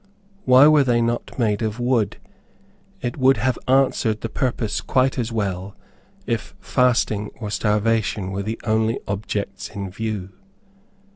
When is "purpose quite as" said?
4.29-5.31